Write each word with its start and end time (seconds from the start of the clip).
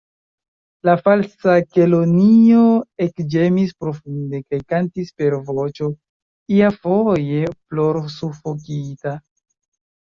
La 0.87 0.93
Falsa 1.07 1.57
Kelonio 1.75 2.63
ekĝemis 3.07 3.75
profunde, 3.85 4.41
kaj 4.47 4.61
kantis 4.75 5.13
per 5.21 5.39
voĉo 5.53 5.93
iafoje 6.59 7.55
plorsufokita. 7.55 9.19